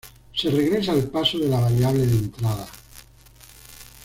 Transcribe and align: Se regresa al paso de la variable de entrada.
Se 0.33 0.49
regresa 0.49 0.93
al 0.93 1.03
paso 1.11 1.37
de 1.37 1.47
la 1.47 1.59
variable 1.59 2.07
de 2.07 2.17
entrada. 2.17 2.67